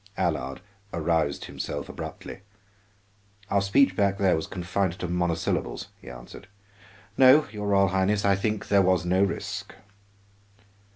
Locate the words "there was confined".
4.17-4.97